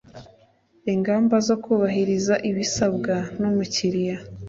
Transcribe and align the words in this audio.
ingamba 0.93 1.35
zo 1.47 1.55
kubahiriza 1.63 2.35
ibisabwa 2.49 3.15
n 3.39 3.41
umukiliya 3.51 4.17